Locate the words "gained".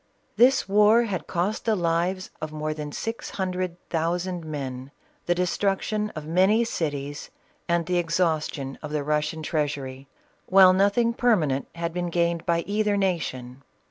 12.09-12.47